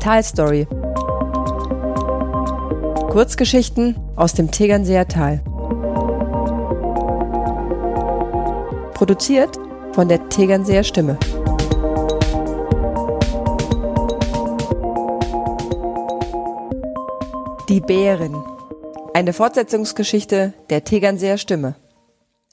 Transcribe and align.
Talstory. 0.00 0.66
Kurzgeschichten 3.10 3.96
aus 4.16 4.32
dem 4.32 4.50
Tegernseer 4.50 5.06
Tal. 5.06 5.42
Produziert 8.94 9.58
von 9.92 10.08
der 10.08 10.26
Tegernseer 10.30 10.84
Stimme. 10.84 11.18
Die 17.68 17.80
Bären. 17.80 18.42
Eine 19.12 19.34
Fortsetzungsgeschichte 19.34 20.54
der 20.70 20.84
Tegernseer 20.84 21.36
Stimme. 21.36 21.74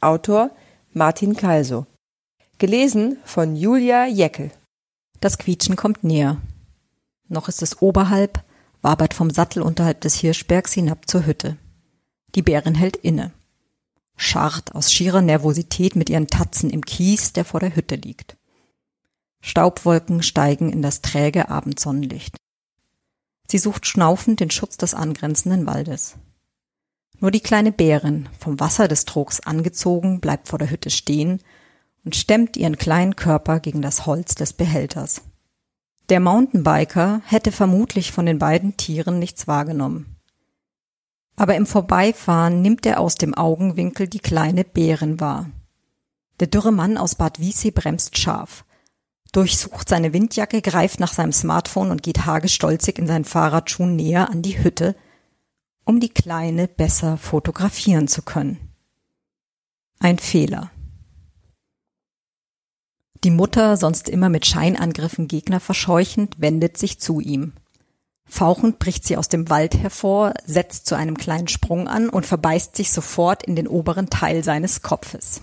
Autor 0.00 0.50
Martin 0.92 1.34
Kalso. 1.34 1.86
Gelesen 2.58 3.18
von 3.24 3.56
Julia 3.56 4.06
Jeckel. 4.06 4.52
Das 5.20 5.38
Quietschen 5.38 5.74
kommt 5.74 6.04
näher. 6.04 6.36
Noch 7.32 7.48
ist 7.48 7.62
es 7.62 7.80
oberhalb, 7.80 8.44
wabert 8.82 9.14
vom 9.14 9.30
Sattel 9.30 9.62
unterhalb 9.62 10.02
des 10.02 10.16
Hirschbergs 10.16 10.74
hinab 10.74 11.08
zur 11.08 11.24
Hütte. 11.24 11.56
Die 12.34 12.42
Bärin 12.42 12.74
hält 12.74 12.96
inne. 12.96 13.32
Scharrt 14.16 14.74
aus 14.74 14.92
schierer 14.92 15.22
Nervosität 15.22 15.96
mit 15.96 16.10
ihren 16.10 16.26
Tatzen 16.26 16.68
im 16.68 16.84
Kies, 16.84 17.32
der 17.32 17.46
vor 17.46 17.58
der 17.58 17.74
Hütte 17.74 17.94
liegt. 17.94 18.36
Staubwolken 19.40 20.22
steigen 20.22 20.70
in 20.70 20.82
das 20.82 21.00
träge 21.00 21.48
Abendsonnenlicht. 21.48 22.36
Sie 23.50 23.58
sucht 23.58 23.86
schnaufend 23.86 24.38
den 24.40 24.50
Schutz 24.50 24.76
des 24.76 24.92
angrenzenden 24.92 25.66
Waldes. 25.66 26.16
Nur 27.18 27.30
die 27.30 27.40
kleine 27.40 27.72
Bärin, 27.72 28.28
vom 28.38 28.60
Wasser 28.60 28.88
des 28.88 29.06
Trogs 29.06 29.40
angezogen, 29.40 30.20
bleibt 30.20 30.48
vor 30.48 30.58
der 30.58 30.68
Hütte 30.68 30.90
stehen 30.90 31.40
und 32.04 32.14
stemmt 32.14 32.58
ihren 32.58 32.76
kleinen 32.76 33.16
Körper 33.16 33.58
gegen 33.58 33.80
das 33.80 34.04
Holz 34.04 34.34
des 34.34 34.52
Behälters. 34.52 35.22
Der 36.08 36.20
Mountainbiker 36.20 37.22
hätte 37.24 37.52
vermutlich 37.52 38.12
von 38.12 38.26
den 38.26 38.38
beiden 38.38 38.76
Tieren 38.76 39.18
nichts 39.18 39.46
wahrgenommen. 39.46 40.16
Aber 41.36 41.54
im 41.54 41.66
Vorbeifahren 41.66 42.60
nimmt 42.60 42.84
er 42.84 43.00
aus 43.00 43.14
dem 43.14 43.34
Augenwinkel 43.34 44.08
die 44.08 44.18
kleine 44.18 44.64
Bärin 44.64 45.20
wahr. 45.20 45.50
Der 46.40 46.48
dürre 46.48 46.72
Mann 46.72 46.98
aus 46.98 47.14
Bad 47.14 47.38
Wiessee 47.38 47.70
bremst 47.70 48.18
scharf, 48.18 48.64
durchsucht 49.30 49.88
seine 49.88 50.12
Windjacke, 50.12 50.60
greift 50.60 50.98
nach 50.98 51.12
seinem 51.12 51.32
Smartphone 51.32 51.92
und 51.92 52.02
geht 52.02 52.26
hagestolzig 52.26 52.98
in 52.98 53.06
seinen 53.06 53.24
Fahrradschuhen 53.24 53.94
näher 53.94 54.28
an 54.28 54.42
die 54.42 54.62
Hütte, 54.62 54.96
um 55.84 56.00
die 56.00 56.08
Kleine 56.08 56.66
besser 56.66 57.16
fotografieren 57.16 58.08
zu 58.08 58.22
können. 58.22 58.72
Ein 60.00 60.18
Fehler. 60.18 60.71
Die 63.24 63.30
Mutter, 63.30 63.76
sonst 63.76 64.08
immer 64.08 64.28
mit 64.28 64.46
Scheinangriffen 64.46 65.28
Gegner 65.28 65.60
verscheuchend, 65.60 66.40
wendet 66.40 66.76
sich 66.76 66.98
zu 66.98 67.20
ihm. 67.20 67.52
Fauchend 68.26 68.78
bricht 68.78 69.04
sie 69.04 69.16
aus 69.16 69.28
dem 69.28 69.50
Wald 69.50 69.76
hervor, 69.76 70.32
setzt 70.44 70.86
zu 70.86 70.94
einem 70.96 71.16
kleinen 71.16 71.48
Sprung 71.48 71.86
an 71.86 72.08
und 72.08 72.26
verbeißt 72.26 72.74
sich 72.74 72.90
sofort 72.90 73.42
in 73.44 73.54
den 73.54 73.68
oberen 73.68 74.08
Teil 74.10 74.42
seines 74.42 74.82
Kopfes. 74.82 75.42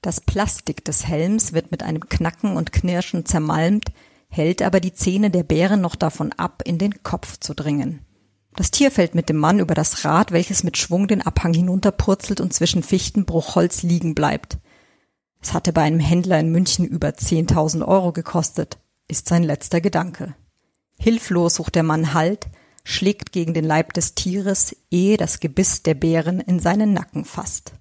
Das 0.00 0.20
Plastik 0.20 0.84
des 0.84 1.06
Helms 1.06 1.52
wird 1.52 1.72
mit 1.72 1.82
einem 1.82 2.08
Knacken 2.08 2.56
und 2.56 2.72
Knirschen 2.72 3.26
zermalmt, 3.26 3.86
hält 4.28 4.62
aber 4.62 4.80
die 4.80 4.94
Zähne 4.94 5.30
der 5.30 5.42
Bären 5.42 5.80
noch 5.80 5.96
davon 5.96 6.32
ab, 6.34 6.62
in 6.64 6.78
den 6.78 7.02
Kopf 7.02 7.38
zu 7.38 7.52
dringen. 7.52 8.00
Das 8.54 8.70
Tier 8.70 8.90
fällt 8.90 9.14
mit 9.14 9.28
dem 9.28 9.36
Mann 9.36 9.58
über 9.58 9.74
das 9.74 10.04
Rad, 10.04 10.32
welches 10.32 10.62
mit 10.64 10.76
Schwung 10.76 11.08
den 11.08 11.22
Abhang 11.22 11.52
hinunterpurzelt 11.52 12.40
und 12.40 12.52
zwischen 12.52 12.82
Fichtenbruchholz 12.82 13.82
liegen 13.82 14.14
bleibt. 14.14 14.58
Es 15.48 15.54
hatte 15.54 15.72
bei 15.72 15.80
einem 15.80 15.98
Händler 15.98 16.38
in 16.38 16.52
München 16.52 16.84
über 16.84 17.08
10.000 17.08 17.82
Euro 17.88 18.12
gekostet, 18.12 18.76
ist 19.08 19.28
sein 19.28 19.42
letzter 19.42 19.80
Gedanke. 19.80 20.34
Hilflos 20.98 21.54
sucht 21.54 21.74
der 21.74 21.84
Mann 21.84 22.12
Halt, 22.12 22.48
schlägt 22.84 23.32
gegen 23.32 23.54
den 23.54 23.64
Leib 23.64 23.94
des 23.94 24.14
Tieres, 24.14 24.76
ehe 24.90 25.16
das 25.16 25.40
Gebiss 25.40 25.82
der 25.82 25.94
Bären 25.94 26.40
in 26.40 26.60
seinen 26.60 26.92
Nacken 26.92 27.24
fasst. 27.24 27.72